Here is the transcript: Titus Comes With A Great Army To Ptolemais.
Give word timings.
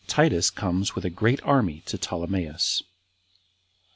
Titus 0.07 0.49
Comes 0.49 0.95
With 0.95 1.05
A 1.05 1.11
Great 1.11 1.39
Army 1.43 1.83
To 1.85 1.95
Ptolemais. 1.95 2.81